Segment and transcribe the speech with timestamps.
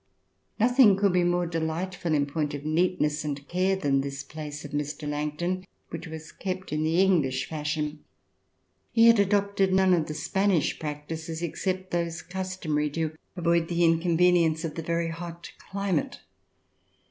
[0.59, 4.65] Nothing could be more delightful in point of neat ness and care than this place
[4.65, 5.07] of Mr.
[5.07, 8.03] Langton, which was kept in the English fashion.
[8.91, 14.63] He had adopted none of the Spanish practices except those customary to avoid the inconvenience
[14.63, 16.19] of the very hot climate.